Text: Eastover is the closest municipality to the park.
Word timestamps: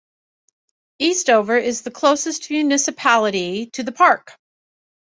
Eastover 0.97 1.57
is 1.57 1.83
the 1.83 1.91
closest 1.91 2.49
municipality 2.49 3.67
to 3.67 3.83
the 3.83 3.91
park. 3.91 4.35